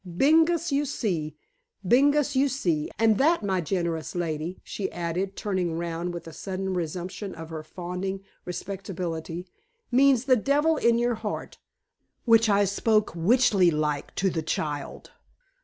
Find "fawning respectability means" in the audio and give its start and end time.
7.61-10.25